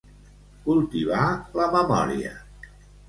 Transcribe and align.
Cultivar 0.63 1.25
la 1.61 1.67
memòria. 1.77 2.33